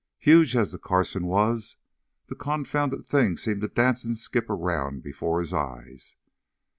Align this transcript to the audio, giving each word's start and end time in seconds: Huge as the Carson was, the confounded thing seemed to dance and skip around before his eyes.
Huge 0.17 0.55
as 0.55 0.71
the 0.71 0.79
Carson 0.79 1.27
was, 1.27 1.77
the 2.25 2.33
confounded 2.33 3.05
thing 3.05 3.37
seemed 3.37 3.61
to 3.61 3.67
dance 3.67 4.03
and 4.03 4.17
skip 4.17 4.49
around 4.49 5.03
before 5.03 5.39
his 5.39 5.53
eyes. 5.53 6.15